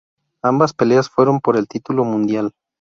[0.41, 2.53] Ambas peleas fueron por el título mundial.